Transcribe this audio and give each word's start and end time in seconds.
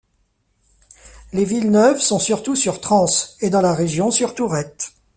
Les 1.31 1.45
Villeneuve 1.45 1.99
sont 2.01 2.17
surtout 2.17 2.55
sur 2.55 2.81
Trans, 2.81 3.05
et 3.39 3.51
dans 3.51 3.61
la 3.61 3.75
région 3.75 4.09
sur 4.09 4.33
Tourrettes. 4.33 4.93